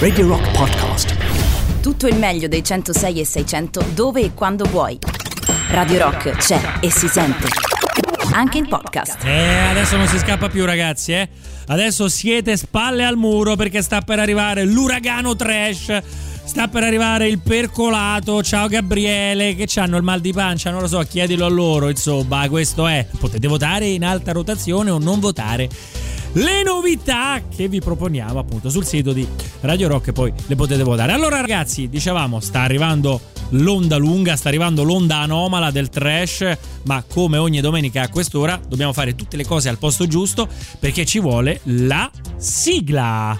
[0.00, 1.14] Radio Rock Podcast.
[1.80, 4.98] Tutto il meglio dei 106 e 600 dove e quando vuoi.
[5.70, 7.46] Radio Rock c'è e si sente.
[8.32, 9.22] Anche in podcast.
[9.22, 11.28] Eh, adesso non si scappa più, ragazzi, eh.
[11.68, 15.96] Adesso siete spalle al muro perché sta per arrivare l'uragano trash.
[16.42, 18.42] Sta per arrivare il percolato.
[18.42, 21.88] Ciao Gabriele, che hanno il mal di pancia, non lo so, chiedilo a loro.
[21.88, 23.06] Insomma, questo è.
[23.16, 25.68] Potete votare in alta rotazione o non votare
[26.32, 29.26] le novità che vi proponiamo appunto sul sito di
[29.60, 31.12] Radio Rock poi le potete votare.
[31.12, 37.36] Allora ragazzi, dicevamo, sta arrivando l'onda lunga, sta arrivando l'onda anomala del trash, ma come
[37.36, 41.60] ogni domenica a quest'ora dobbiamo fare tutte le cose al posto giusto perché ci vuole
[41.64, 43.38] la sigla.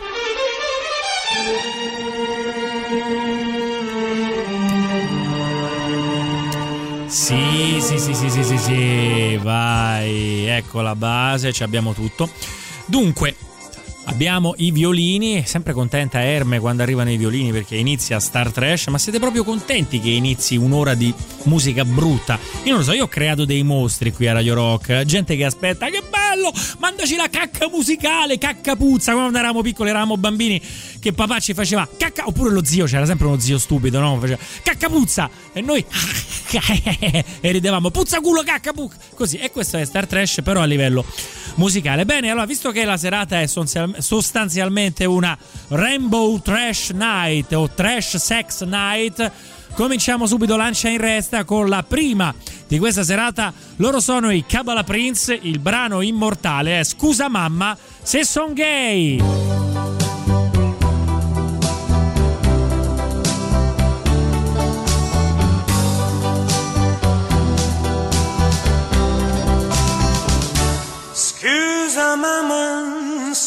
[7.06, 12.28] Sì, sì, sì, sì, sì, sì, sì, vai, ecco la base, ci abbiamo tutto.
[12.90, 13.36] Dunque,
[14.10, 18.98] Abbiamo i violini, sempre contenta Erme quando arrivano i violini perché inizia Star Trash, ma
[18.98, 22.36] siete proprio contenti che inizi un'ora di musica brutta?
[22.64, 25.44] Io non lo so, io ho creato dei mostri qui a Radio Rock, gente che
[25.44, 30.60] aspetta, che bello, mandaci la cacca musicale, cacca puzza, quando eravamo piccoli, eravamo bambini,
[30.98, 34.18] che papà ci faceva cacca, oppure lo zio, c'era sempre uno zio stupido, no?
[34.18, 35.86] Faceva cacca puzza, e noi
[37.40, 41.04] e ridevamo puzza culo cacca puzza, così, e questo è Star Trash però a livello
[41.54, 42.04] musicale.
[42.04, 43.99] Bene, allora, visto che la serata è sostanzialmente
[45.04, 45.36] una
[45.68, 49.30] Rainbow Trash Night o Trash Sex Night,
[49.74, 52.34] cominciamo subito lancia in resta con la prima
[52.66, 53.52] di questa serata.
[53.76, 59.69] Loro sono i Kabbalah Prince, il brano immortale è Scusa mamma se son gay.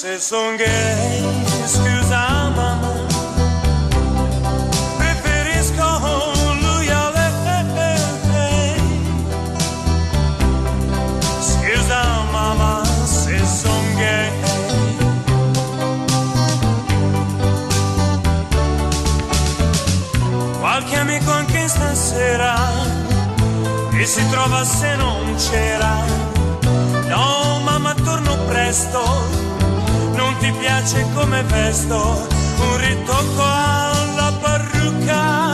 [0.03, 1.23] Se son gay,
[1.65, 2.77] scusa mamma.
[4.97, 5.85] Preferisco
[6.59, 8.81] lui a lei.
[11.39, 14.31] Scusa mamma se son gay.
[20.59, 22.55] Qualche amico anche stasera
[23.93, 26.03] e si trova se non c'era.
[27.07, 29.42] No, mamma, torno presto.
[30.15, 32.27] Non ti piace come vesto?
[32.57, 35.53] Un ritocco alla parrucca.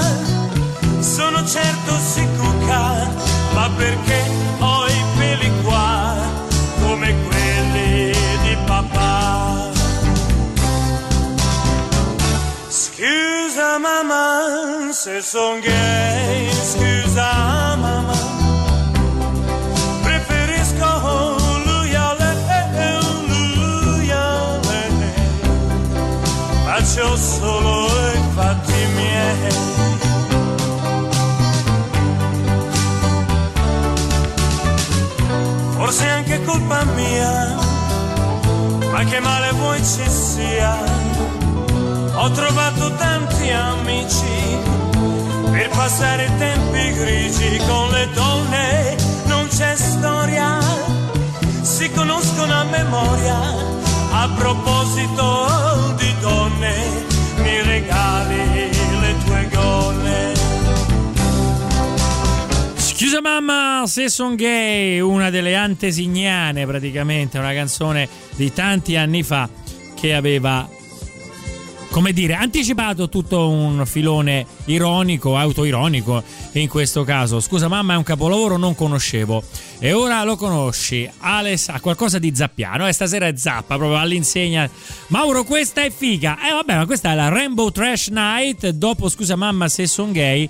[1.00, 3.08] Sono certo si cucca,
[3.54, 4.24] ma perché
[4.60, 6.16] ho i peli qua
[6.82, 8.12] come quelli
[8.44, 9.70] di papà?
[12.68, 16.50] Scusa mamma se son gay,
[27.00, 29.52] Faccio solo i fatti miei.
[35.78, 37.56] Forse è anche colpa mia,
[38.92, 40.76] ma che male vuoi ci sia.
[42.16, 44.58] Ho trovato tanti amici
[45.52, 50.60] per passare tempi grigi con le donne, non c'è storia,
[51.62, 53.78] si conoscono a memoria.
[54.12, 55.29] A proposito
[63.20, 68.08] Scusa mamma se son gay, una delle antesignane praticamente, una canzone
[68.38, 69.50] di tanti anni fa
[69.94, 70.66] che aveva
[71.90, 77.42] come dire, anticipato tutto un filone ironico, autoironico in questo caso.
[77.42, 79.44] Scusa mamma è un capolavoro, non conoscevo.
[79.80, 81.10] E ora lo conosci.
[81.18, 84.70] Alex ha qualcosa di zappiano e stasera è zappa proprio all'insegna.
[85.08, 86.38] Mauro, questa è figa.
[86.48, 88.70] Eh vabbè, ma questa è la Rainbow Trash Night.
[88.70, 90.50] Dopo Scusa mamma se son gay.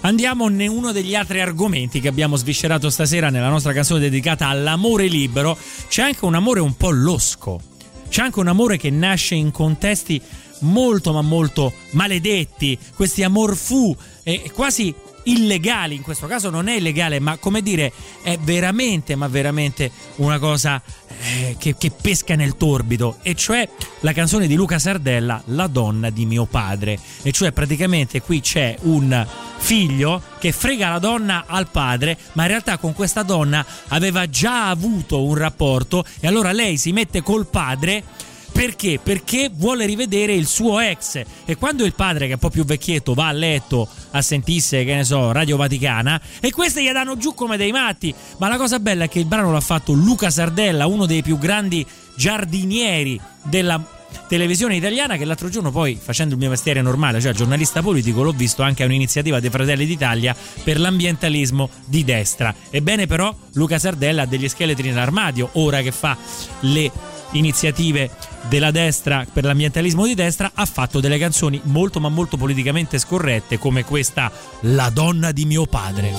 [0.00, 5.06] Andiamo in uno degli altri argomenti che abbiamo sviscerato stasera nella nostra canzone dedicata all'amore
[5.06, 5.58] libero.
[5.88, 7.60] C'è anche un amore un po' losco.
[8.08, 10.20] C'è anche un amore che nasce in contesti
[10.60, 14.94] molto ma molto maledetti, questi amor fu e quasi
[15.30, 17.92] illegali, in questo caso non è illegale, ma come dire,
[18.22, 20.80] è veramente, ma veramente una cosa
[21.20, 23.68] eh, che, che, pesca nel torbido, e cioè
[24.00, 28.76] la canzone di Luca Sardella, La donna di mio padre, e cioè praticamente qui c'è
[28.82, 29.26] un
[29.58, 34.68] figlio che frega la donna al padre, ma in realtà con questa donna aveva già
[34.70, 38.04] avuto un rapporto e allora lei si mette col padre
[38.58, 38.98] perché?
[39.00, 42.64] Perché vuole rivedere il suo ex e quando il padre che è un po' più
[42.64, 47.16] vecchietto va a letto a sentirsi, che ne so, Radio Vaticana e questi gli danno
[47.16, 48.12] giù come dei matti.
[48.38, 51.38] Ma la cosa bella è che il brano l'ha fatto Luca Sardella, uno dei più
[51.38, 53.80] grandi giardinieri della
[54.26, 58.32] televisione italiana che l'altro giorno poi facendo il mio mestiere normale, cioè giornalista politico, l'ho
[58.32, 60.34] visto anche a un'iniziativa dei Fratelli d'Italia
[60.64, 62.52] per l'ambientalismo di destra.
[62.70, 66.16] Ebbene però Luca Sardella ha degli scheletri nell'armadio ora che fa
[66.62, 66.90] le
[67.32, 68.10] iniziative
[68.48, 73.58] della destra per l'ambientalismo di destra ha fatto delle canzoni molto ma molto politicamente scorrette
[73.58, 74.30] come questa
[74.60, 76.12] La donna di mio padre.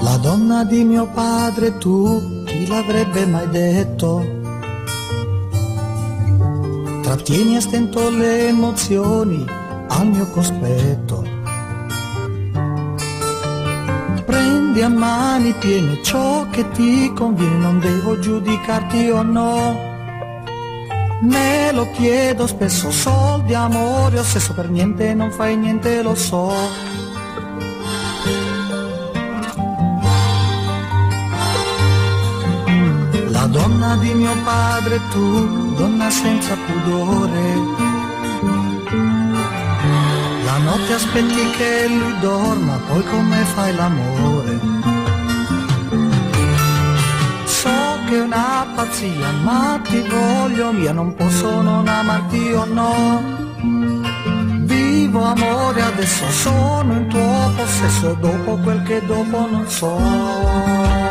[0.00, 4.33] La donna di mio padre tu chi l'avrebbe mai detto?
[7.14, 9.44] Trattieni a stento le emozioni
[9.86, 11.22] al mio cospetto.
[14.26, 19.78] Prendi a mani piene ciò che ti conviene, non devo giudicarti o no.
[21.20, 26.52] Me lo chiedo spesso, soldi, amore o sesso, per niente non fai niente, lo so.
[33.96, 37.42] Di mio padre, tu, donna senza pudore.
[40.44, 44.60] La notte aspetti che lui dorma, poi come fai l'amore?
[47.44, 47.70] So
[48.06, 53.22] che è una pazzia, ma ti voglio mia, non posso non amarti o no.
[54.62, 61.03] Vivo amore adesso, sono in tuo possesso, dopo quel che dopo non so.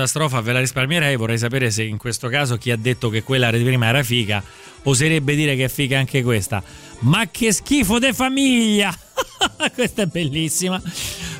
[0.00, 3.22] Seconda strofa ve la risparmierei, vorrei sapere se in questo caso chi ha detto che
[3.22, 4.42] quella di prima era figa
[4.84, 6.62] oserebbe dire che è figa anche questa.
[7.00, 8.96] Ma che schifo de famiglia!
[9.74, 10.80] questa è bellissima.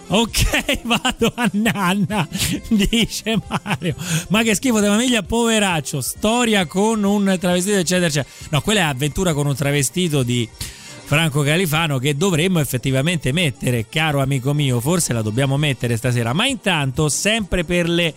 [0.08, 2.26] Ok, vado a nanna,
[2.68, 3.94] dice Mario.
[4.28, 6.00] Ma che schifo di famiglia, poveraccio.
[6.00, 8.34] Storia con un travestito, eccetera, eccetera.
[8.50, 10.48] No, quella è avventura con un travestito di
[11.04, 16.46] Franco Califano che dovremmo effettivamente mettere, caro amico mio, forse la dobbiamo mettere stasera, ma
[16.46, 18.14] intanto sempre per le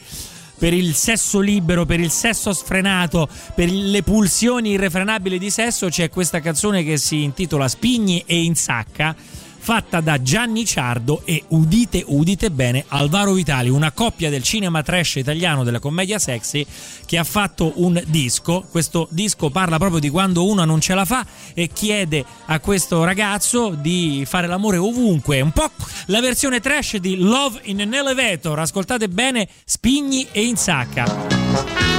[0.57, 6.09] per il sesso libero, per il sesso sfrenato, per le pulsioni irrefrenabili di sesso, c'è
[6.09, 9.15] questa canzone che si intitola Spigni e insacca
[9.63, 15.15] fatta da Gianni Ciardo e udite udite bene Alvaro Vitali, una coppia del cinema trash
[15.15, 16.65] italiano della commedia sexy
[17.05, 18.67] che ha fatto un disco.
[18.69, 23.05] Questo disco parla proprio di quando uno non ce la fa e chiede a questo
[23.05, 25.39] ragazzo di fare l'amore ovunque.
[25.39, 25.71] Un po'
[26.07, 28.59] la versione trash di Love in an Elevator.
[28.59, 31.92] Ascoltate bene, spigni e insacca.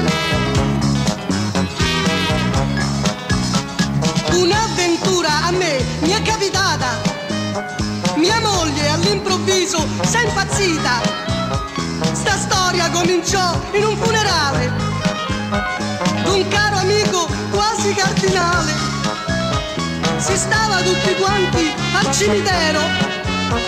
[10.45, 11.01] Impazzita.
[12.13, 14.73] Sta storia cominciò in un funerale
[16.23, 18.73] d'un caro amico quasi cardinale.
[20.19, 22.81] Si stava tutti quanti al cimitero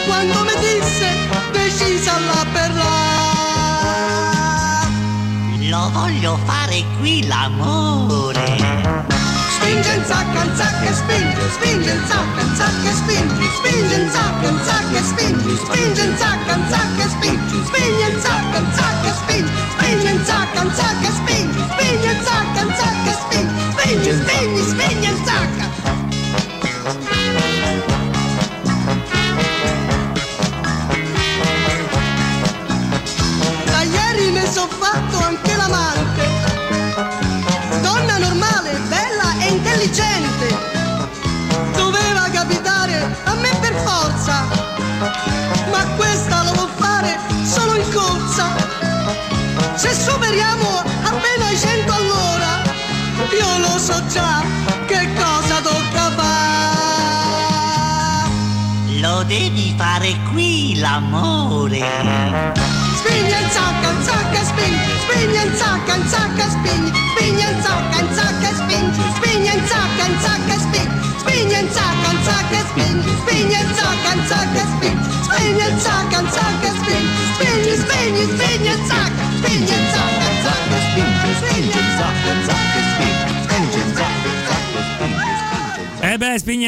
[0.06, 1.08] quando mi disse
[1.52, 3.14] decisa là per là.
[5.68, 8.56] Lo voglio fare qui l'amore
[9.56, 10.85] spinge in zacca, in zacca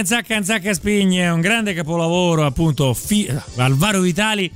[0.08, 4.50] Zacca Zacca Spigne, un grande capolavoro appunto fi- Alvaro Vitali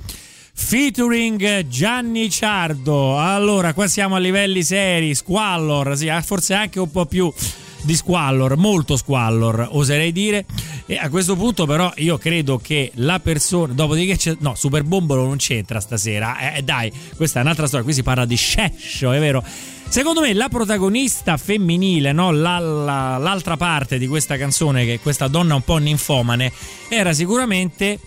[0.54, 3.18] featuring Gianni Ciardo.
[3.18, 7.30] Allora, qua siamo a livelli seri, squallor, sì, forse anche un po' più
[7.82, 10.46] di squallor, molto squallor, oserei dire.
[10.92, 13.72] E a questo punto, però, io credo che la persona.
[13.72, 14.36] Dopodiché c'è.
[14.40, 16.38] No, Super Bombolo non c'entra stasera.
[16.38, 17.82] Eh, eh, dai, questa è un'altra storia.
[17.82, 19.42] Qui si parla di Shesho, è vero.
[19.88, 22.30] Secondo me la protagonista femminile, no?
[22.30, 26.52] la, la, l'altra parte di questa canzone, che è questa donna un po' ninfomane,
[26.90, 27.98] era sicuramente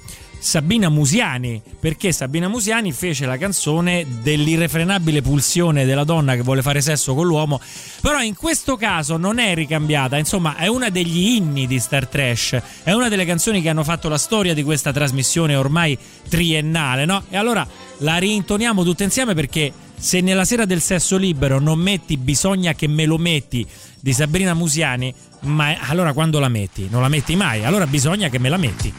[0.45, 6.81] Sabina Musiani, perché Sabina Musiani fece la canzone dell'irrefrenabile pulsione della donna che vuole fare
[6.81, 7.59] sesso con l'uomo,
[7.99, 12.61] però in questo caso non è ricambiata, insomma è una degli inni di Star Trash,
[12.83, 15.97] è una delle canzoni che hanno fatto la storia di questa trasmissione ormai
[16.29, 17.23] triennale, no?
[17.31, 22.17] E allora la rintoniamo tutte insieme perché se nella sera del sesso libero non metti
[22.17, 23.65] bisogna che me lo metti
[23.99, 26.87] di Sabrina Musiani, ma allora quando la metti?
[26.87, 28.93] Non la metti mai, allora bisogna che me la metti.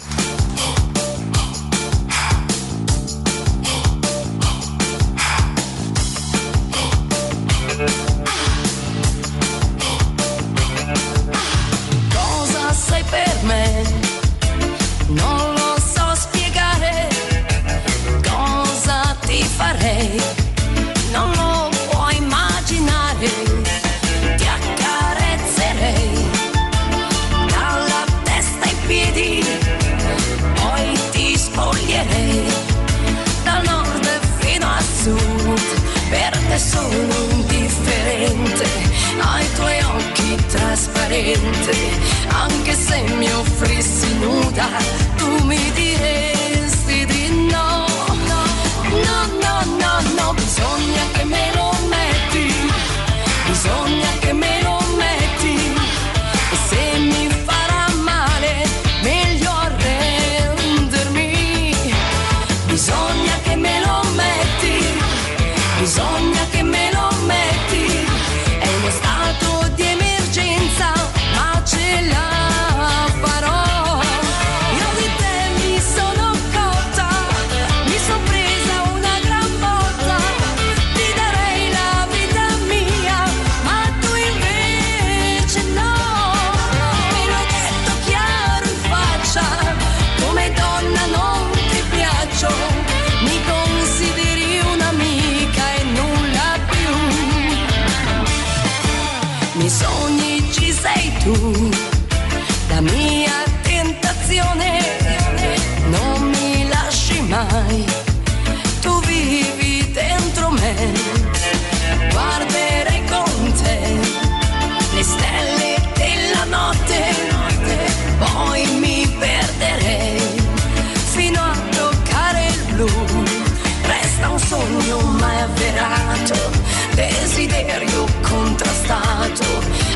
[127.57, 129.45] Desiderio contrastato,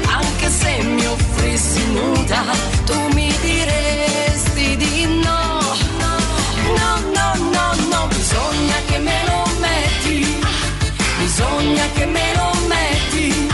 [0.07, 2.45] anche se mi offrissi nuda,
[2.87, 5.61] tu mi diresti di no.
[6.77, 10.39] No, no, no, no, bisogna che me lo metti,
[11.19, 13.49] bisogna che me lo metti.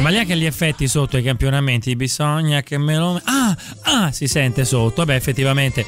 [0.00, 3.20] Ma lì anche gli effetti sotto i campionamenti, bisogna che me lo...
[3.24, 5.86] Ah, ah, si sente sotto, vabbè effettivamente.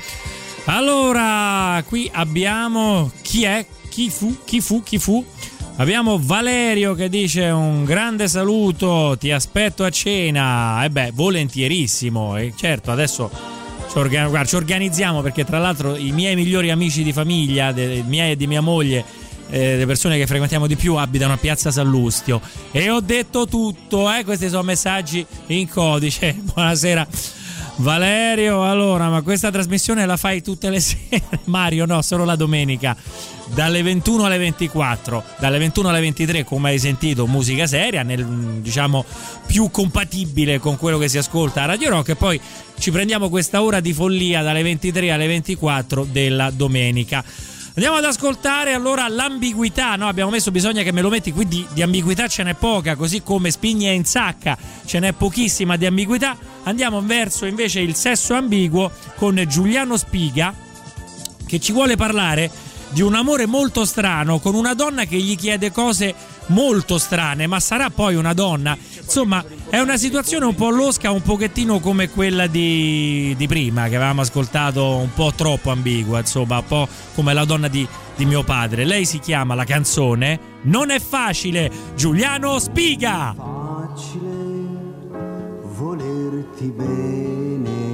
[0.65, 5.25] Allora, qui abbiamo chi è, chi fu, chi fu, chi fu.
[5.81, 10.85] Abbiamo Valerio che dice un grande saluto, ti aspetto a cena.
[10.85, 12.37] E beh, volentierissimo.
[12.37, 13.31] E certo, adesso
[13.89, 18.47] ci, organizziamo perché tra l'altro i miei migliori amici di famiglia, dei miei e di
[18.47, 19.03] mia moglie,
[19.49, 22.43] eh, le persone che frequentiamo di più abitano a Piazza Sallustio.
[22.73, 24.23] E ho detto tutto, eh?
[24.23, 26.37] questi sono messaggi in codice.
[26.53, 27.40] Buonasera.
[27.81, 31.23] Valerio, allora, ma questa trasmissione la fai tutte le sere?
[31.45, 32.95] Mario, no, solo la domenica.
[33.55, 38.25] Dalle 21 alle 24, dalle 21 alle 23, come hai sentito, musica seria, nel,
[38.61, 39.05] diciamo
[39.47, 42.11] più compatibile con quello che si ascolta a Radio Rock.
[42.11, 42.39] E poi
[42.79, 47.25] ci prendiamo questa ora di follia dalle 23 alle 24 della domenica.
[47.75, 50.09] Andiamo ad ascoltare allora l'ambiguità, no?
[50.09, 53.23] Abbiamo messo bisogna che me lo metti, qui di, di ambiguità ce n'è poca, così
[53.23, 56.37] come Spigna in sacca ce n'è pochissima di ambiguità.
[56.65, 60.53] Andiamo verso invece il sesso ambiguo con Giuliano Spiga
[61.47, 62.51] che ci vuole parlare
[62.91, 66.15] di un amore molto strano con una donna che gli chiede cose
[66.51, 68.77] molto strane, ma sarà poi una donna.
[69.03, 73.97] Insomma, è una situazione un po' losca, un pochettino come quella di, di prima, che
[73.97, 78.45] avevamo ascoltato un po' troppo ambigua, insomma, un po' come la donna di, di mio
[78.45, 78.85] padre.
[78.85, 83.35] Lei si chiama la canzone Non è facile, Giuliano Spiga.
[83.37, 84.29] facile
[85.77, 87.89] volerti bene.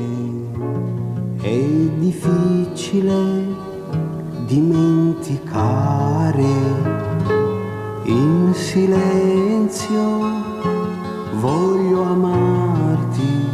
[1.41, 1.59] È
[1.99, 3.45] difficile
[4.47, 7.06] dimenticare
[8.09, 10.01] in silenzio
[11.41, 13.49] voglio amarti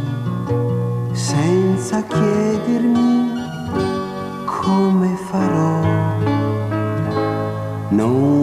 [1.11, 3.31] senza chiedermi
[4.45, 5.81] come farò.
[7.89, 8.42] Non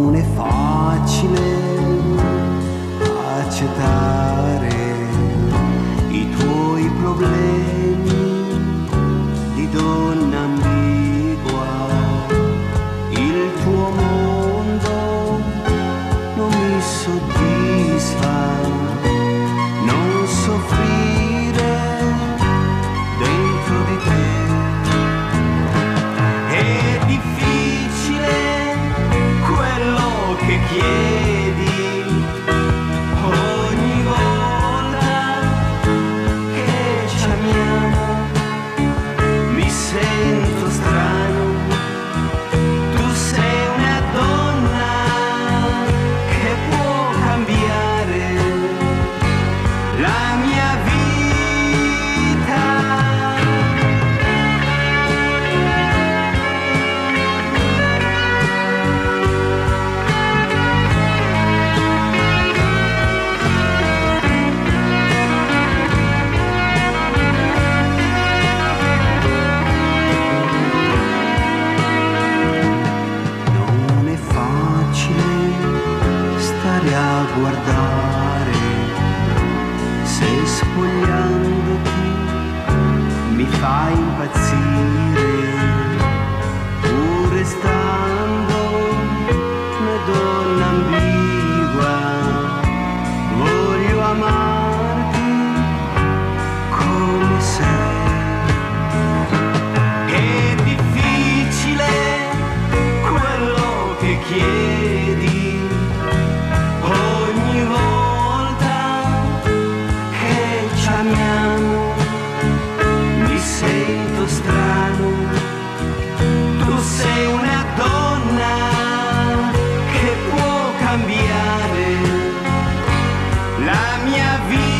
[124.10, 124.70] mia vita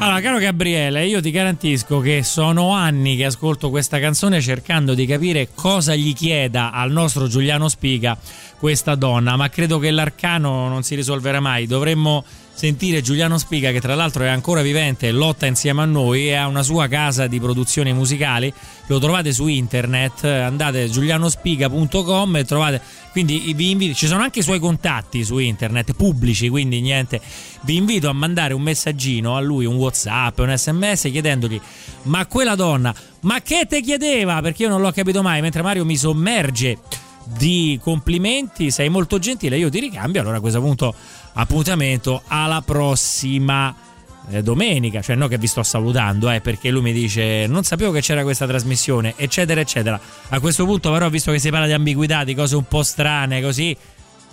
[0.00, 5.06] Allora, caro Gabriele, io ti garantisco che sono anni che ascolto questa canzone cercando di
[5.06, 8.16] capire cosa gli chieda al nostro Giuliano Spiga
[8.58, 11.66] questa donna, ma credo che l'arcano non si risolverà mai.
[11.66, 12.24] Dovremmo
[12.58, 16.48] sentire Giuliano Spiga, che tra l'altro è ancora vivente lotta insieme a noi e ha
[16.48, 18.52] una sua casa di produzioni musicali.
[18.88, 22.80] Lo trovate su internet, andate giulianospiga.com e trovate.
[23.12, 27.20] Quindi vi invito, ci sono anche i suoi contatti su internet pubblici, quindi niente.
[27.60, 31.60] Vi invito a mandare un messaggino a lui, un WhatsApp, un SMS chiedendogli:
[32.04, 34.40] Ma quella donna, ma che te chiedeva?
[34.40, 36.78] Perché io non l'ho capito mai, mentre Mario mi sommerge
[37.36, 40.22] di complimenti, sei molto gentile, io ti ricambio.
[40.22, 40.94] Allora a questo punto
[41.40, 43.74] appuntamento alla prossima
[44.30, 47.92] eh, domenica, cioè no che vi sto salutando, eh, perché lui mi dice non sapevo
[47.92, 49.98] che c'era questa trasmissione, eccetera, eccetera.
[50.28, 53.40] A questo punto però, visto che si parla di ambiguità, di cose un po' strane,
[53.40, 53.76] così,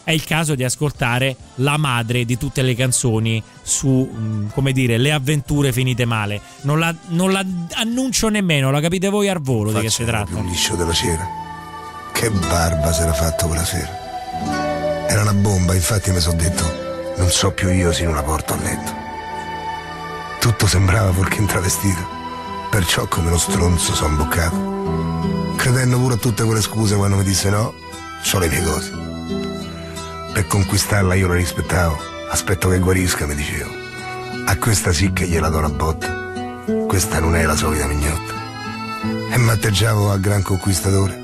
[0.03, 4.97] è il caso di ascoltare la madre di tutte le canzoni su, mh, come dire,
[4.97, 6.41] le avventure finite male.
[6.61, 10.31] Non la, non la annuncio nemmeno, la capite voi al volo di che si tratta.
[10.31, 11.27] più liscio della cera.
[12.13, 15.07] Che barba si era fatto quella sera.
[15.07, 16.84] Era una bomba, infatti mi sono detto,
[17.17, 18.93] non so più io se non la porto a letto.
[20.39, 22.07] Tutto sembrava fuorché intravestito,
[22.69, 25.53] perciò come uno stronzo sono imboccato.
[25.55, 27.73] Credendo pure a tutte quelle scuse quando mi disse no,
[28.21, 28.91] so le mie cose.
[30.33, 31.97] Per conquistarla io la rispettavo,
[32.29, 33.71] aspetto che guarisca, mi dicevo.
[34.45, 36.23] A questa sì che gliela do una botta.
[36.87, 38.33] Questa non è la solita mignotta.
[39.31, 41.19] E matteggiavo a gran conquistatore.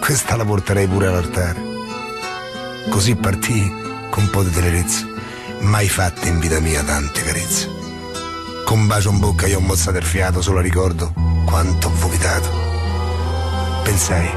[0.00, 1.60] Questa la porterei pure all'altare.
[2.88, 3.74] Così partì
[4.10, 5.06] con un po' di tenerezza,
[5.60, 7.68] mai fatte in vita mia tante carezze.
[8.64, 11.12] Con bacio in bocca io ho mozzato il fiato, solo ricordo
[11.44, 12.48] quanto ho vomitato.
[13.82, 14.28] Pensai,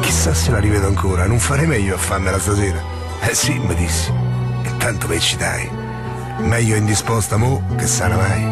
[0.00, 2.82] chissà se la rivedo ancora, non farei meglio a farmela stasera.
[3.20, 4.12] Eh sì, mi dissi,
[4.62, 5.70] e tanto mi eccitai.
[6.38, 8.42] Meglio indisposta mo che sana mai.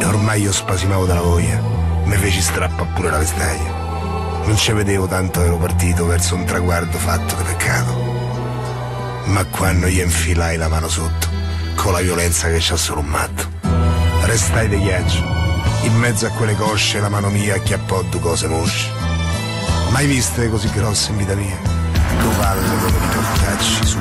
[0.00, 1.60] E ormai io spasimavo dalla voglia,
[2.04, 3.86] mi feci strappa pure la vestaglia.
[4.44, 8.17] Non ci vedevo tanto ero partito verso un traguardo fatto di peccato.
[9.28, 11.28] Ma quando gli infilai la mano sotto,
[11.74, 13.46] con la violenza che c'ha solo un matto,
[14.22, 15.22] restai di ghiaccio,
[15.82, 18.90] in mezzo a quelle cosce la mano mia acchiappò due cose mosce.
[19.90, 21.56] Mai viste così grosse in vita mia,
[22.20, 23.98] due palle come di portacci su,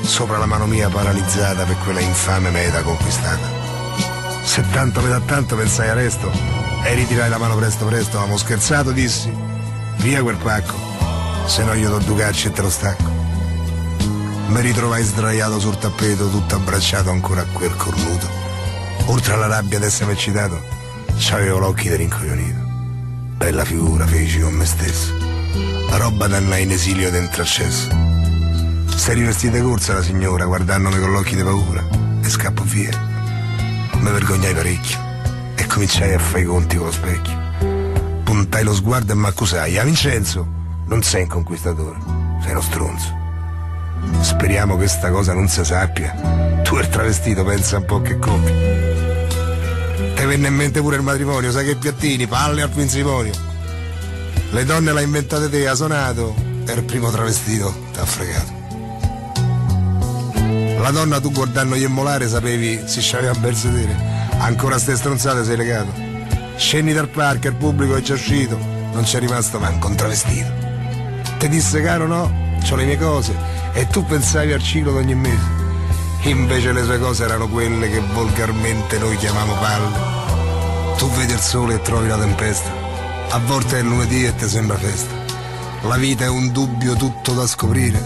[0.00, 3.46] sopra la mano mia paralizzata per quella infame meta conquistata.
[4.42, 6.32] Se tanto da tanto pensai a resto
[6.84, 9.32] e ritirai la mano presto presto, avevamo scherzato, dissi,
[9.98, 10.74] via quel pacco,
[11.46, 13.13] se no io do due calci e te lo stacco.
[14.46, 18.28] Mi ritrovai sdraiato sul tappeto, tutto abbracciato ancora a quel cornuto.
[19.06, 20.62] Oltre alla rabbia d'essere eccitato,
[21.18, 22.58] c'avevo l'occhio di rincoglionito.
[23.36, 25.12] Bella figura feci con me stesso.
[25.88, 27.88] La roba d'andare in esilio dentro al cesso.
[28.94, 31.84] Stai rivestita corsa la signora, guardandomi con l'occhio di paura,
[32.22, 32.96] e scappo via.
[33.98, 34.98] Mi vergognai parecchio
[35.56, 37.42] e cominciai a fare i conti con lo specchio.
[38.22, 39.78] Puntai lo sguardo e mi accusai.
[39.78, 40.46] A Vincenzo,
[40.86, 41.98] non sei un conquistatore,
[42.42, 43.23] sei uno stronzo.
[44.20, 46.60] Speriamo che sta cosa non si sappia.
[46.62, 48.54] Tu il travestito pensa un po' che coppia.
[50.14, 53.32] Te venne in mente pure il matrimonio, sai che piattini, palle al quinzimonio.
[54.50, 56.34] Le donne l'ha inventate te, ha suonato,
[56.66, 58.62] e il primo travestito t'ha fregato.
[60.78, 63.96] La donna tu guardando gli immolare sapevi c'aveva un bel sedere.
[64.38, 65.92] Ancora ste stronzate sei legato.
[66.56, 68.56] Scendi dal parco, il pubblico è già uscito,
[68.92, 70.52] non c'è rimasto manco un travestito.
[71.38, 73.36] Ti disse caro no, c'ho le mie cose,
[73.74, 75.62] e tu pensavi al ciclo d'ogni mese.
[76.22, 80.12] Invece le sue cose erano quelle che volgarmente noi chiamiamo palle.
[80.96, 82.70] Tu vedi il sole e trovi la tempesta.
[83.28, 85.12] A volte è lunedì e ti sembra festa.
[85.82, 88.00] La vita è un dubbio tutto da scoprire.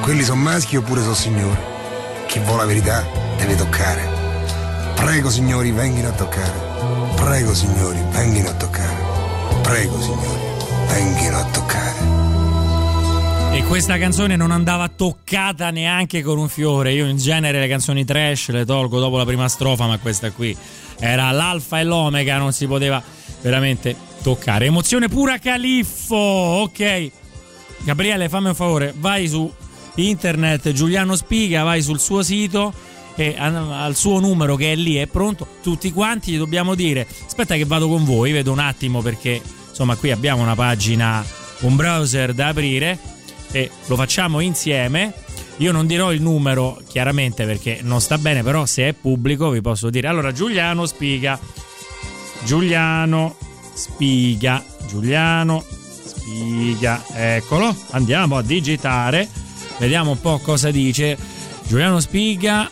[0.00, 1.58] Quelli sono maschi oppure sono signori?
[2.26, 3.04] Chi vuole la verità
[3.36, 4.08] deve toccare.
[4.96, 6.64] Prego signori, venghino a toccare.
[7.14, 8.96] Prego signori, venghino a toccare.
[9.62, 10.40] Prego signori,
[10.88, 11.85] venghino a toccare.
[13.52, 16.92] E questa canzone non andava toccata neanche con un fiore.
[16.92, 20.56] Io in genere le canzoni trash le tolgo dopo la prima strofa, ma questa qui
[20.98, 23.02] era l'alfa e l'omega, non si poteva
[23.40, 24.66] veramente toccare.
[24.66, 27.10] Emozione pura califfo, ok.
[27.84, 29.50] Gabriele, fammi un favore, vai su
[29.96, 32.72] internet Giuliano Spiga, vai sul suo sito
[33.14, 35.46] e al suo numero che è lì, è pronto.
[35.62, 39.96] Tutti quanti gli dobbiamo dire, aspetta che vado con voi, vedo un attimo perché insomma
[39.96, 41.24] qui abbiamo una pagina,
[41.60, 42.98] un browser da aprire
[43.56, 45.14] e lo facciamo insieme.
[45.58, 49.62] Io non dirò il numero chiaramente perché non sta bene, però se è pubblico vi
[49.62, 50.08] posso dire.
[50.08, 51.38] Allora, Giuliano Spiga.
[52.44, 53.36] Giuliano
[53.72, 54.62] Spiga.
[54.86, 55.64] Giuliano
[56.04, 57.02] Spiga.
[57.14, 57.74] Eccolo.
[57.92, 59.26] Andiamo a digitare.
[59.78, 61.16] Vediamo un po' cosa dice.
[61.66, 62.70] Giuliano Spiga.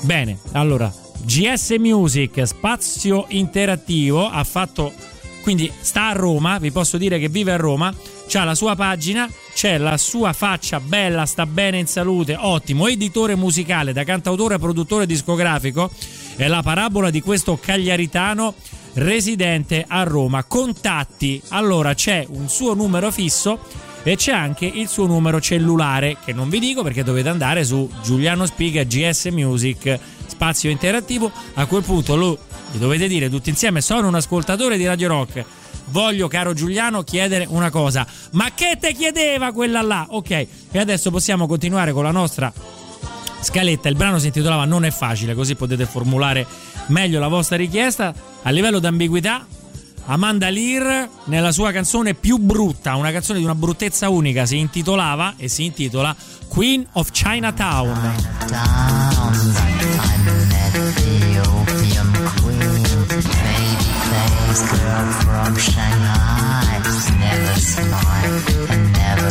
[0.00, 4.92] Bene, allora, GS Music, spazio interattivo, ha fatto
[5.44, 7.94] quindi sta a Roma, vi posso dire che vive a Roma,
[8.26, 13.34] c'ha la sua pagina, c'è la sua faccia bella, sta bene in salute, ottimo, editore
[13.34, 15.90] musicale, da cantautore a produttore discografico,
[16.36, 18.54] è la parabola di questo cagliaritano
[18.94, 20.44] residente a Roma.
[20.44, 23.58] Contatti, allora c'è un suo numero fisso
[24.02, 27.86] e c'è anche il suo numero cellulare che non vi dico perché dovete andare su
[28.02, 31.30] Giuliano Spiga GS Music spazio interattivo.
[31.54, 32.38] A quel punto lo
[32.72, 35.44] dovete dire tutti insieme sono un ascoltatore di Radio Rock.
[35.86, 38.06] Voglio caro Giuliano chiedere una cosa.
[38.32, 40.06] Ma che te chiedeva quella là?
[40.10, 42.52] Ok e adesso possiamo continuare con la nostra
[43.40, 43.88] scaletta.
[43.88, 46.46] Il brano si intitolava non è facile così potete formulare
[46.86, 48.14] meglio la vostra richiesta.
[48.42, 49.46] A livello d'ambiguità
[50.06, 55.34] Amanda Lear nella sua canzone più brutta, una canzone di una bruttezza unica, si intitolava
[55.36, 56.14] e si intitola
[56.48, 58.14] Queen of Chinatown.
[64.62, 66.64] Girl from Shanghai
[67.18, 69.30] never and never.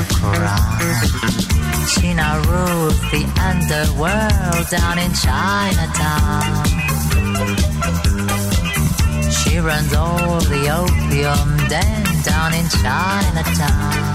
[1.94, 6.66] She now rules the underworld down in Chinatown.
[9.32, 14.14] She runs all the opium den down in Chinatown.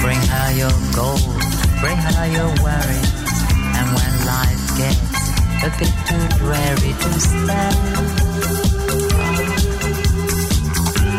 [0.00, 1.42] Bring her your gold,
[1.80, 3.12] bring her your worries,
[3.76, 5.20] and when life gets
[5.62, 8.29] a bit too dreary to stand.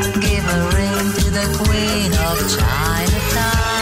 [0.01, 3.80] Give a ring to the Queen of Chinatown.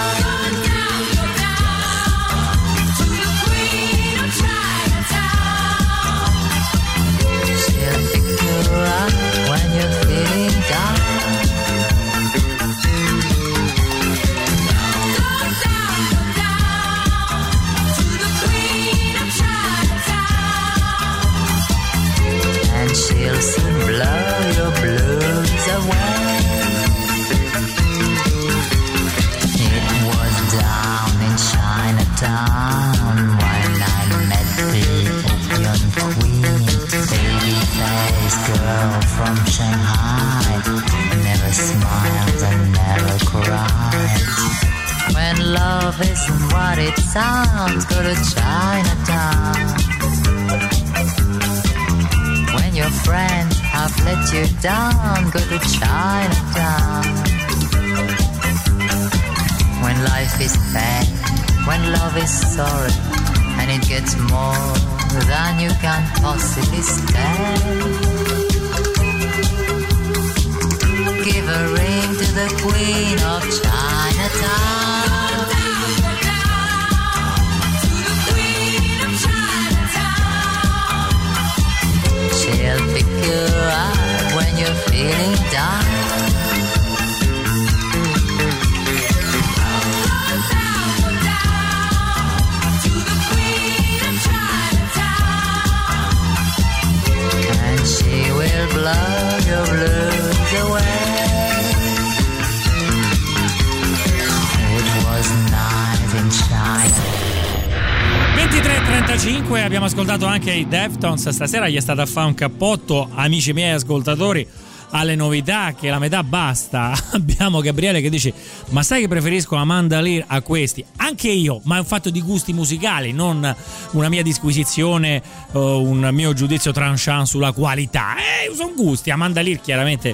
[111.00, 114.46] Deftones stasera gli è stato a fare un cappotto amici miei ascoltatori
[114.90, 116.94] alle novità che la metà basta.
[117.14, 118.34] Abbiamo Gabriele che dice
[118.72, 120.84] ma sai che preferisco Amanda Lear a questi?
[120.98, 123.56] Anche io ma è un fatto di gusti musicali non
[123.92, 125.22] una mia disquisizione
[125.54, 128.18] o un mio giudizio tranchant sulla qualità.
[128.18, 129.10] Eh, sono gusti.
[129.10, 130.14] Amanda Lear chiaramente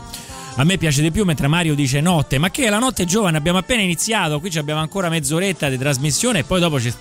[0.58, 3.38] a me piace di più mentre Mario dice notte ma che la notte è giovane
[3.38, 6.94] abbiamo appena iniziato qui abbiamo ancora mezz'oretta di trasmissione e poi dopo ci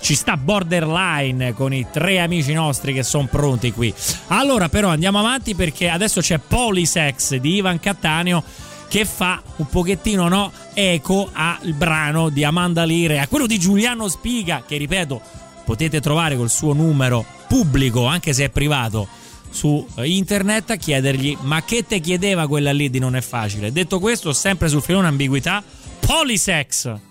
[0.00, 3.92] ci sta borderline con i tre amici nostri che sono pronti qui.
[4.28, 8.42] Allora, però, andiamo avanti perché adesso c'è Polisex di Ivan Cattaneo
[8.88, 14.08] che fa un pochettino no, eco al brano di Amanda Lire, a quello di Giuliano
[14.08, 15.20] Spiga, che ripeto,
[15.64, 19.06] potete trovare col suo numero pubblico, anche se è privato.
[19.50, 23.72] Su internet a chiedergli ma che te chiedeva quella lì di non è facile.
[23.72, 25.62] Detto questo, sempre sul filone ambiguità,
[26.00, 27.09] Polisex.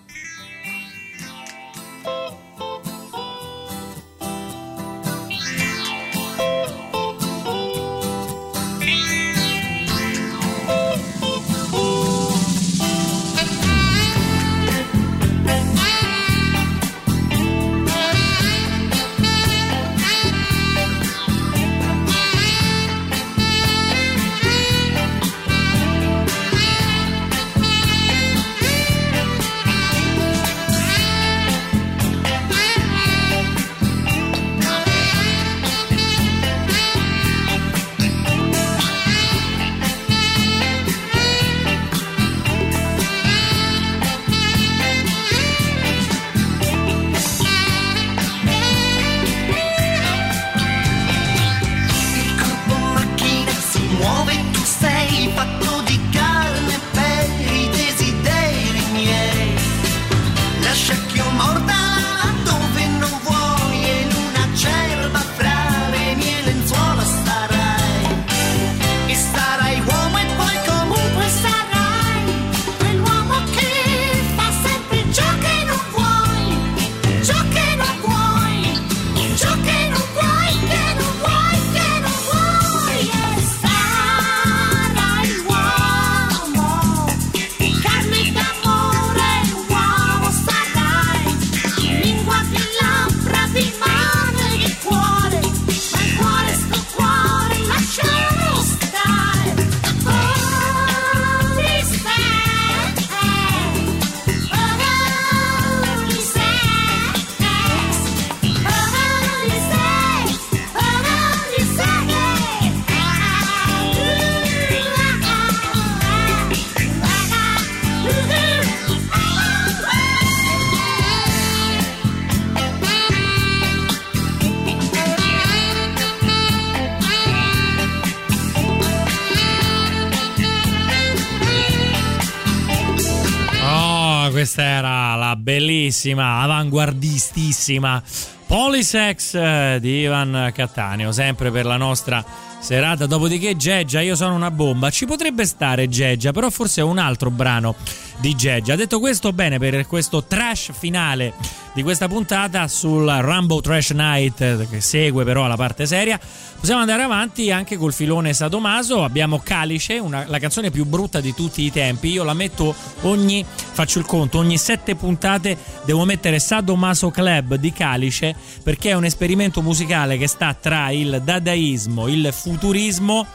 [136.00, 138.02] Bellissima, avanguardistissima
[138.48, 142.24] Polisex eh, di Ivan Cattaneo, sempre per la nostra
[142.60, 143.06] serata.
[143.06, 144.90] Dopodiché Geggia, io sono una bomba.
[144.90, 147.76] Ci potrebbe stare Geggia, però forse è un altro brano
[148.20, 148.76] di Geggia.
[148.76, 151.34] Detto questo, bene, per questo trash finale
[151.74, 156.20] di questa puntata sul Rumble Trash Night eh, che segue però la parte seria,
[156.60, 159.04] possiamo andare avanti anche col filone Sadomaso.
[159.04, 162.10] Abbiamo Calice, una- la canzone più brutta di tutti i tempi.
[162.10, 167.72] Io la metto ogni, faccio il conto, ogni sette puntate devo mettere Sadomaso Club di
[167.72, 173.26] Calice perché è un esperimento musicale che sta tra il dadaismo, il futurismo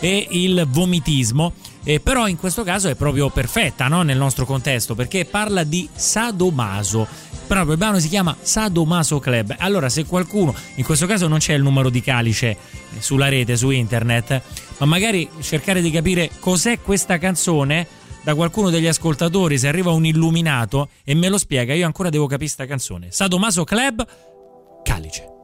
[0.00, 1.52] e il vomitismo
[1.84, 4.02] Eh, però in questo caso è proprio perfetta no?
[4.02, 7.06] nel nostro contesto perché parla di sadomaso.
[7.46, 9.54] Proprio il brano si chiama Sadomaso Club.
[9.58, 12.58] Allora, se qualcuno, in questo caso non c'è il numero di calice eh,
[13.00, 14.42] sulla rete, su internet,
[14.78, 17.86] ma magari cercare di capire cos'è questa canzone
[18.22, 22.26] da qualcuno degli ascoltatori, se arriva un illuminato e me lo spiega, io ancora devo
[22.26, 23.06] capire sta canzone.
[23.10, 24.06] Sadomaso Club,
[24.82, 25.37] calice.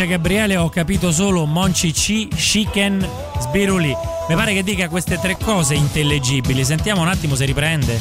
[0.00, 3.06] Dice Gabriele, ho capito solo Monci Chicken,
[3.38, 3.94] Sbiruli.
[4.30, 6.64] Mi pare che dica queste tre cose intellegibili.
[6.64, 8.00] Sentiamo un attimo se riprende.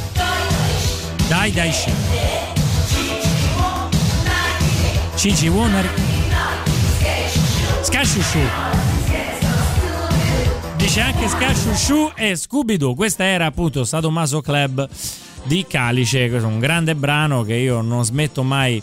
[1.27, 1.91] Dai, dai, sci.
[5.15, 5.89] Cici Wonari.
[7.81, 8.47] Scasciusciu.
[10.77, 12.95] Dice anche Scasciusciu e Scooby-Doo.
[12.95, 14.87] Questa era appunto Sadomaso Club
[15.43, 16.27] di Calice.
[16.27, 18.81] Un grande brano che io non smetto mai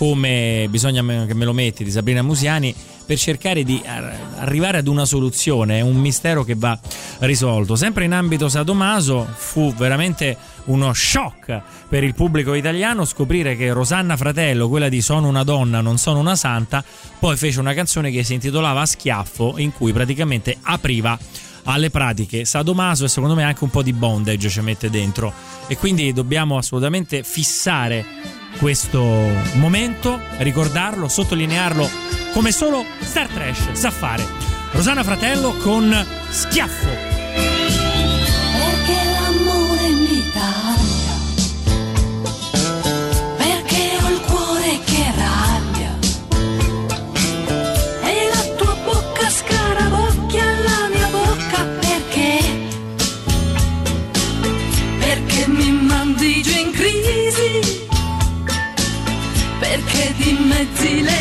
[0.00, 2.74] come bisogna che me lo metti di Sabrina Musiani
[3.04, 6.78] per cercare di arrivare ad una soluzione, è un mistero che va
[7.18, 7.76] risolto.
[7.76, 14.16] Sempre in ambito sadomaso fu veramente uno shock per il pubblico italiano scoprire che Rosanna
[14.16, 16.82] Fratello, quella di Sono una donna, non sono una santa,
[17.18, 21.18] poi fece una canzone che si intitolava Schiaffo in cui praticamente apriva
[21.64, 25.30] alle pratiche sadomaso e secondo me anche un po' di bondage ci mette dentro
[25.66, 29.02] e quindi dobbiamo assolutamente fissare questo
[29.54, 31.88] momento, ricordarlo, sottolinearlo
[32.32, 34.24] come solo Star Trash sa fare.
[34.72, 36.99] Rosana Fratello con Schiaffo.
[60.80, 61.19] Ziele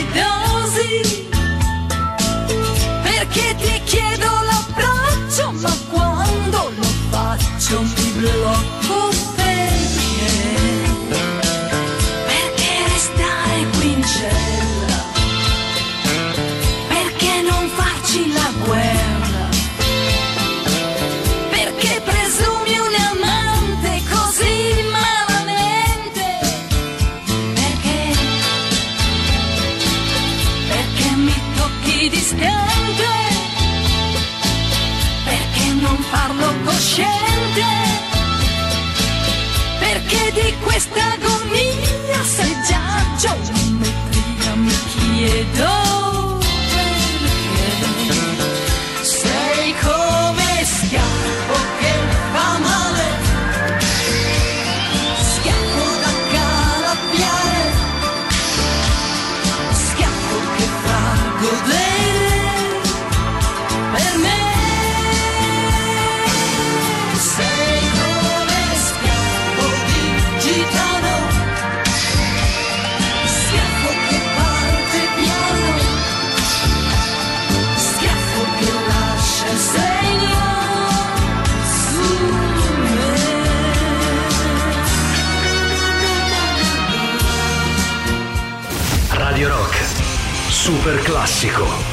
[90.80, 91.89] Super classico.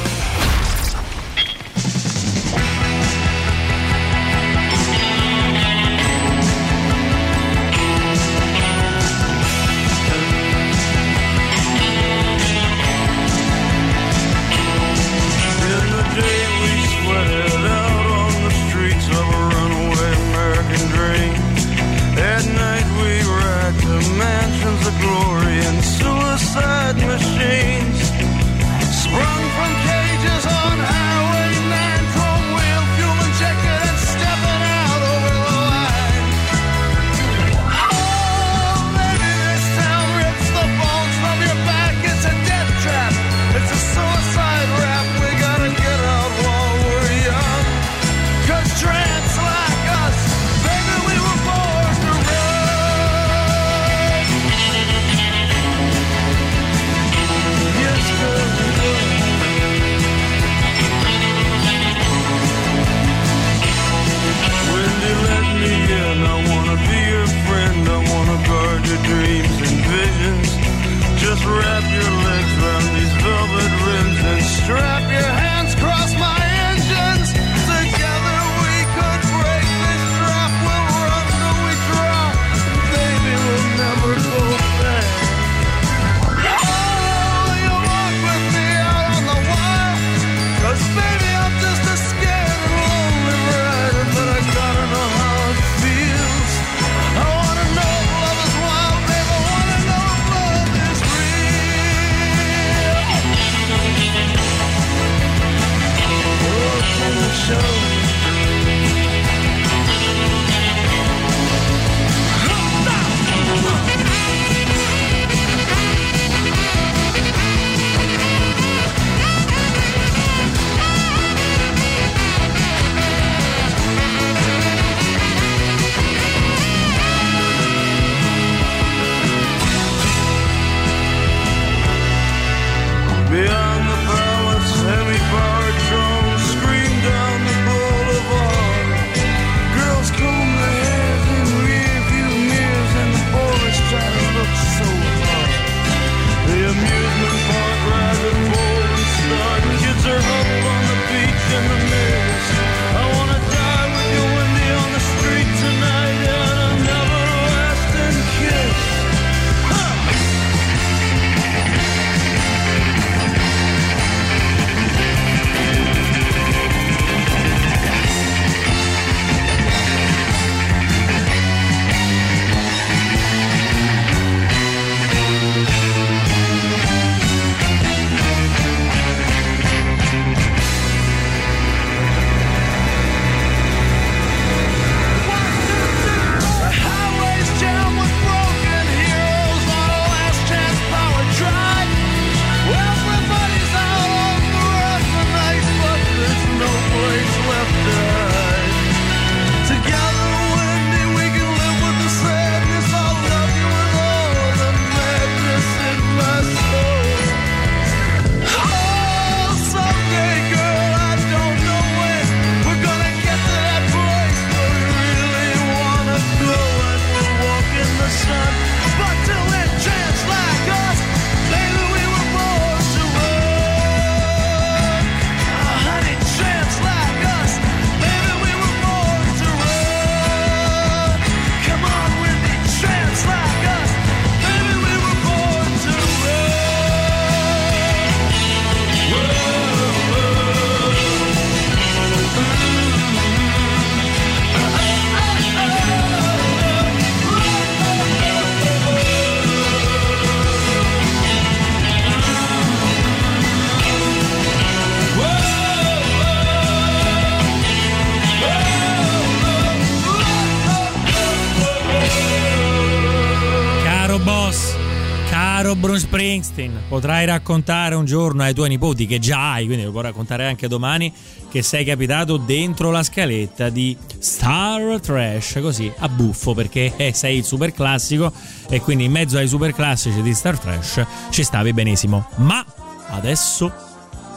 [266.97, 270.67] Potrai raccontare un giorno ai tuoi nipoti, che già hai, quindi lo puoi raccontare anche
[270.67, 271.13] domani,
[271.47, 277.37] che sei capitato dentro la scaletta di Star Trash, così a buffo, perché eh, sei
[277.37, 278.33] il super classico
[278.67, 282.29] e quindi in mezzo ai super classici di Star Trash ci stavi benissimo.
[282.37, 282.65] Ma
[283.09, 283.71] adesso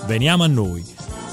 [0.05, 0.85] veniamo a noi,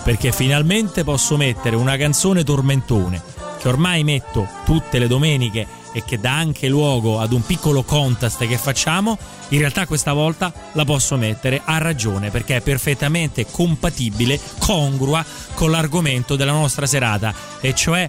[0.06, 3.22] perché finalmente posso mettere una canzone tormentone
[3.60, 5.68] che ormai metto tutte le domeniche
[5.98, 9.18] e che dà anche luogo ad un piccolo contest che facciamo,
[9.50, 15.26] in realtà questa volta la posso mettere a ragione perché è perfettamente compatibile, congrua
[15.56, 18.08] con l'argomento della nostra serata, e cioè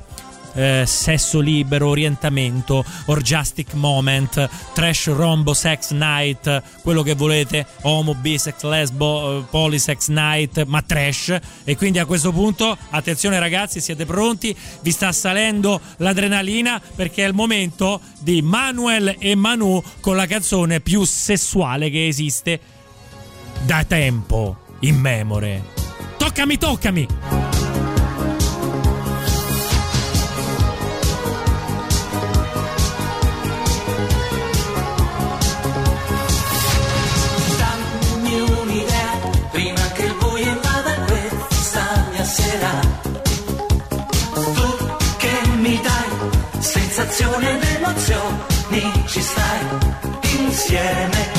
[0.59, 8.65] eh, sesso libero, orientamento, orgastic moment, trash rombo sex night, quello che volete, homo, bisex,
[8.65, 11.39] lesbo, eh, polysex night, ma trash.
[11.63, 14.55] E quindi a questo punto, attenzione ragazzi, siete pronti?
[14.83, 20.81] Vi sta salendo l'adrenalina perché è il momento di Manuel e Manu con la canzone
[20.81, 22.61] più sessuale che esiste
[23.65, 25.63] da tempo, in memore.
[26.17, 27.58] Toccami, toccami!
[47.19, 49.67] Sensazione ed emozioni, ci stai
[50.39, 51.38] insieme.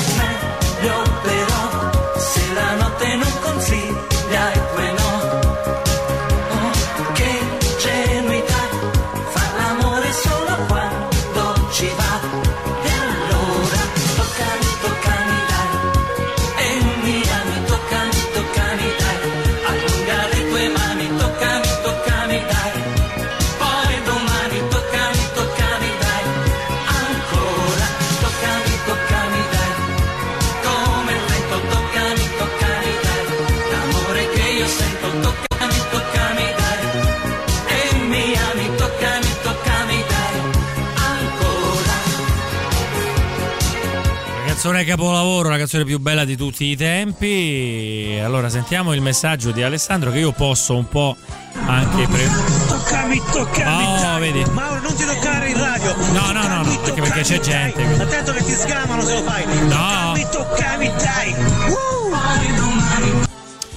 [44.62, 48.20] Canzone capolavoro, la canzone più bella di tutti i tempi.
[48.22, 51.16] Allora sentiamo il messaggio di Alessandro che io posso un po'
[51.64, 52.28] anche pre-
[52.68, 54.20] Toccami, toccami, Oh, dai.
[54.20, 54.50] vedi.
[54.50, 55.96] Mauro, non ti toccare in radio.
[56.12, 57.82] No, no, no, no, anche perché c'è gente.
[57.82, 59.44] quindi- Attento che ti sgamano se lo fai.
[59.46, 60.12] No.
[60.20, 61.34] Toccami, toccami, dai.
[61.70, 62.10] Uh!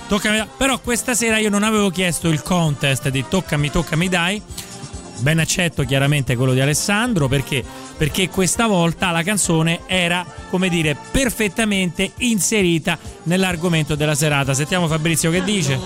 [0.10, 4.42] Toccami, però questa sera io non avevo chiesto il contest di toccami, toccami dai.
[5.24, 7.64] Ben accetto chiaramente quello di Alessandro perché,
[7.98, 14.54] perché questa volta la canzone era, come dire, perfettamente inserita nell'argomento della serata.
[14.54, 15.80] Sentiamo Fabrizio che dice.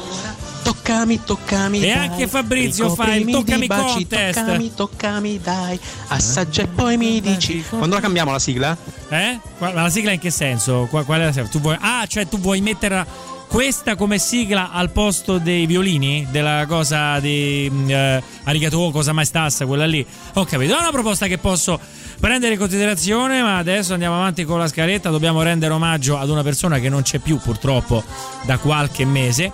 [0.63, 1.81] Toccami, toccami.
[1.83, 4.39] E dai, anche Fabrizio fa il toccami baci, contest.
[4.39, 5.79] Toccami, toccami, dai.
[6.07, 7.63] Assaggia e poi mi dici.
[7.69, 8.75] Quando la cambiamo la sigla?
[9.09, 9.39] Eh?
[9.59, 10.87] Ma la sigla in che senso?
[10.89, 11.47] Qua- Qual è la sigla?
[11.47, 13.05] Tu vuoi, ah, cioè tu vuoi mettere
[13.47, 16.27] questa come sigla al posto dei violini?
[16.29, 20.05] Della cosa di mm, eh, Arigato, cosa mai stassa, quella lì?
[20.33, 20.75] Ho capito.
[20.75, 21.79] È una proposta che posso
[22.19, 25.09] prendere in considerazione, ma adesso andiamo avanti con la scaletta.
[25.09, 28.03] Dobbiamo rendere omaggio ad una persona che non c'è più purtroppo
[28.43, 29.51] da qualche mese,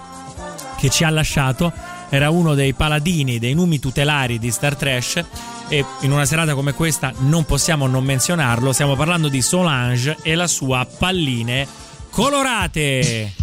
[0.78, 1.72] che ci ha lasciato.
[2.10, 5.24] Era uno dei paladini, dei numi tutelari di Star Trash.
[5.70, 8.74] E in una serata come questa non possiamo non menzionarlo.
[8.74, 11.68] Stiamo parlando di Solange e la sua palline
[12.10, 13.43] colorate.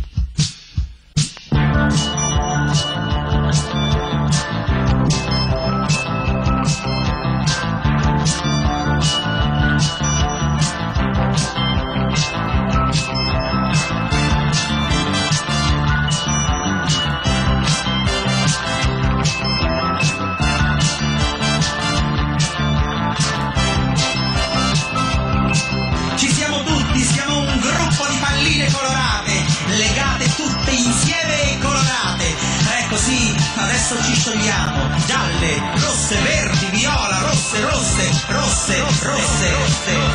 [35.59, 40.10] Rosse, verdi, viola, rosse, rosse, rosse, rosse, rosse.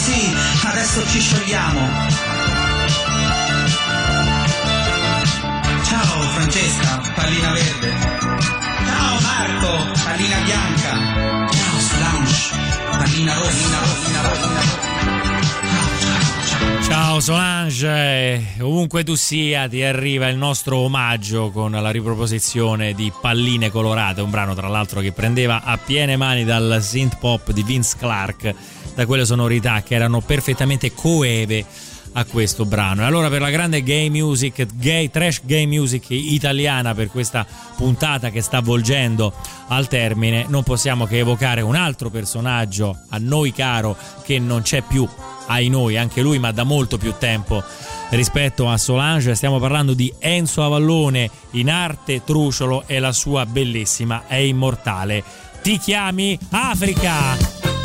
[0.00, 0.34] Ecco sì,
[0.66, 1.88] adesso ci sciogliamo.
[5.84, 7.92] Ciao Francesca, pallina verde.
[8.86, 11.48] Ciao Marco, pallina bianca.
[11.52, 12.56] Ciao Solange,
[12.90, 14.88] pallina rossa, pallina rossa.
[16.88, 23.70] Ciao Solange, ovunque tu sia ti arriva il nostro omaggio con la riproposizione di Palline
[23.70, 27.96] Colorate, un brano tra l'altro che prendeva a piene mani dal synth pop di Vince
[27.98, 28.54] Clark,
[28.94, 31.64] da quelle sonorità che erano perfettamente coeve
[32.12, 33.02] a questo brano.
[33.02, 38.30] E allora per la grande gay music, gay trash gay music italiana per questa puntata
[38.30, 39.32] che sta volgendo
[39.68, 44.82] al termine, non possiamo che evocare un altro personaggio a noi caro che non c'è
[44.82, 45.08] più
[45.46, 47.62] ai noi, anche lui, ma da molto più tempo
[48.10, 49.34] rispetto a Solange.
[49.34, 55.22] Stiamo parlando di Enzo Avallone in arte truciolo e la sua bellissima e immortale
[55.62, 57.79] Ti chiami Africa?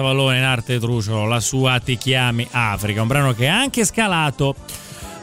[0.00, 4.54] Vallone in arte Truciolo, la sua Ti chiami Africa, un brano che ha anche scalato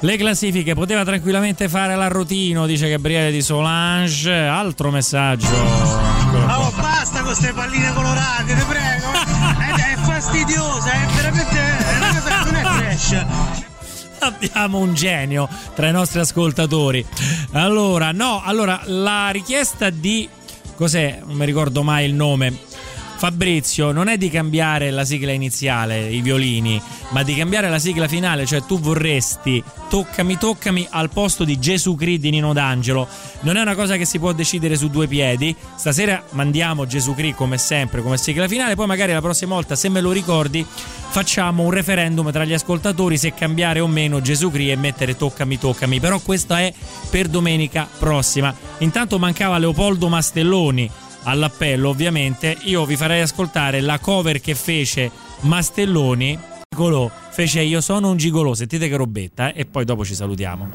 [0.04, 5.48] le classifiche, poteva tranquillamente fare l'arrotino, dice Gabriele di Solange, altro messaggio.
[5.48, 9.12] Oh, basta con queste palline colorate, ti prego.
[9.64, 11.58] È, è fastidiosa, è veramente.
[11.58, 13.26] È una cosa, non è trash.
[14.20, 17.06] Abbiamo un genio tra i nostri ascoltatori.
[17.52, 20.28] Allora, no, allora la richiesta di
[20.76, 21.22] cos'è?
[21.26, 22.72] Non mi ricordo mai il nome.
[23.24, 28.10] Fabrizio, non è di cambiare la sigla iniziale, i violini, ma di cambiare la sigla
[28.10, 33.08] finale, cioè tu vorresti toccami toccami al posto di Gesù Cristo di Nino D'Angelo.
[33.44, 35.56] Non è una cosa che si può decidere su due piedi.
[35.78, 39.88] Stasera mandiamo Gesù Cristo come sempre come sigla finale, poi magari la prossima volta se
[39.88, 40.66] me lo ricordi
[41.14, 45.58] facciamo un referendum tra gli ascoltatori se cambiare o meno Gesù Cristo e mettere toccami
[45.58, 46.74] toccami, però questa è
[47.10, 48.54] per domenica prossima.
[48.80, 50.92] Intanto mancava Leopoldo Mastelloni
[51.24, 52.58] all'appello, ovviamente.
[52.64, 55.12] Io vi farei ascoltare la cover che fece
[55.42, 56.38] Mastelloni.
[56.70, 60.70] Gigolò, fece Io sono un gigolò, sentite che robetta, eh, e poi dopo ci salutiamo.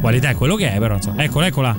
[0.00, 1.22] Qualità è quello che è, però insomma.
[1.22, 1.76] Eccola, eccola.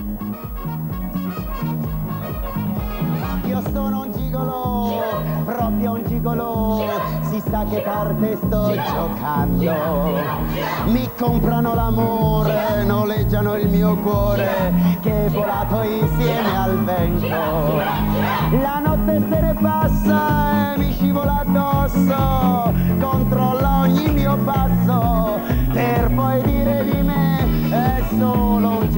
[3.48, 5.04] Io sono un gigolo,
[5.46, 6.61] proprio un gigolo,
[7.50, 9.74] sa che carte sto giocando.
[10.86, 17.28] Mi comprano l'amore, noleggiano il mio cuore, che è volato insieme al vento.
[18.62, 25.40] La notte se ne passa e mi scivola addosso, controlla ogni mio passo,
[25.72, 27.32] per poi dire di me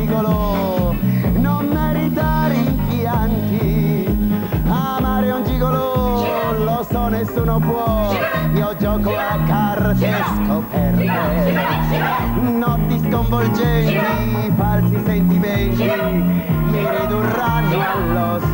[0.04, 0.96] gigolo,
[1.36, 4.06] non merita rimpianti.
[4.66, 8.12] Amare un gigolo, lo so nessuno può,
[8.74, 11.06] io gioco a carte scoperte,
[12.42, 18.52] notti sconvolgenti, falsi sentimenti, mi ridurranno all'osso.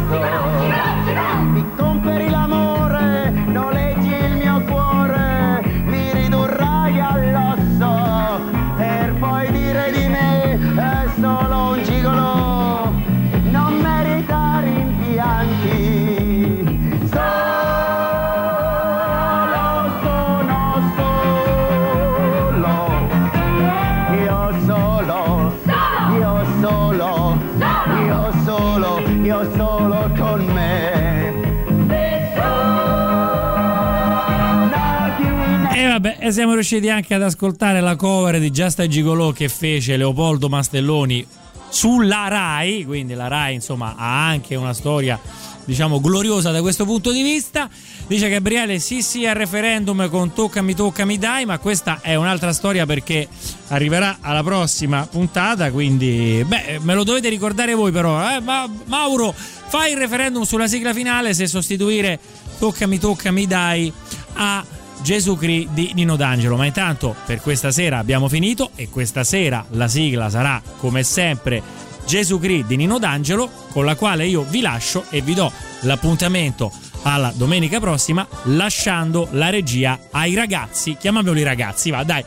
[36.30, 39.50] E vabbè, e siamo riusciti anche ad ascoltare la cover di Just a Gigolò che
[39.50, 41.26] fece Leopoldo Mastelloni
[41.70, 45.20] sulla Rai, quindi la Rai insomma ha anche una storia
[45.66, 47.68] diciamo gloriosa da questo punto di vista.
[48.06, 52.86] Dice Gabriele sì sì al referendum con toccami toccami dai, ma questa è un'altra storia
[52.86, 53.28] perché
[53.70, 58.40] arriverà alla prossima puntata, quindi beh, me lo dovete ricordare voi però, eh?
[58.40, 62.20] Ma, Mauro, fai il referendum sulla sigla finale se sostituire
[62.60, 63.92] toccami toccami dai
[64.34, 64.64] a
[65.02, 66.56] Gesù Cri di Nino D'Angelo.
[66.56, 71.62] Ma intanto per questa sera abbiamo finito e questa sera la sigla sarà come sempre
[72.06, 76.72] Gesù Cri di Nino D'Angelo, con la quale io vi lascio e vi do l'appuntamento
[77.04, 82.24] alla domenica prossima, lasciando la regia ai ragazzi, chiamiamoli ragazzi, va dai,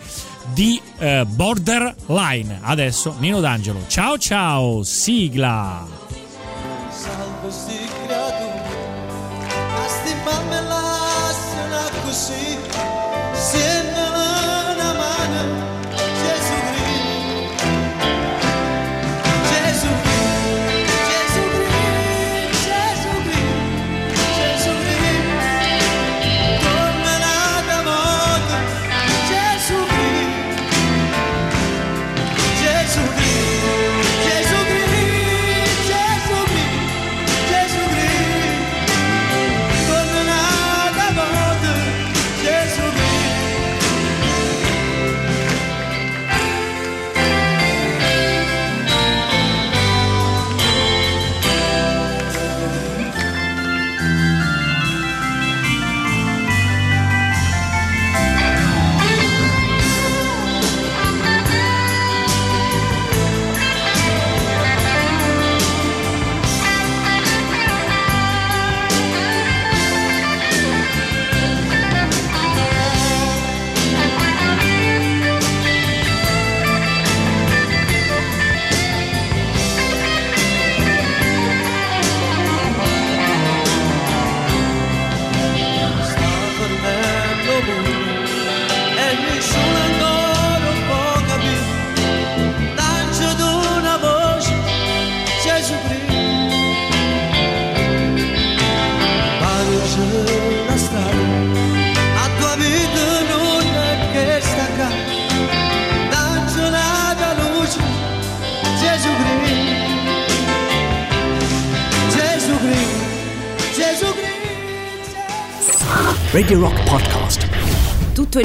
[0.55, 2.61] di eh, Borderline.
[2.63, 3.85] Adesso Nino D'Angelo.
[3.89, 6.02] Ciao ciao, sigla.